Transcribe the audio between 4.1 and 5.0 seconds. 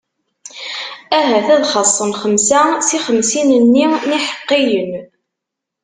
iḥeqqiyen.